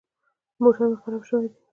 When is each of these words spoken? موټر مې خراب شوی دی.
موټر 0.61 0.85
مې 0.89 0.97
خراب 1.01 1.23
شوی 1.29 1.47
دی. 1.51 1.57